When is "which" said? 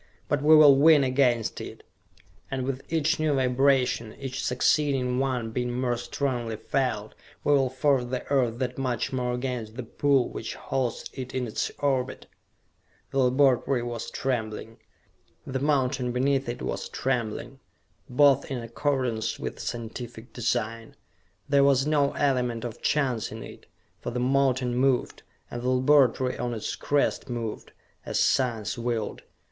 10.27-10.55